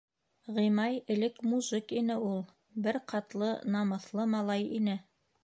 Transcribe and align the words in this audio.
—Ғимай 0.53 0.95
элек 1.15 1.37
мужик 1.51 1.93
ине 2.01 2.15
ул. 2.31 2.41
Бер 2.89 3.01
ҡатлы, 3.13 3.53
намыҫлы 3.77 4.29
малай 4.35 4.69
ине. 4.81 4.99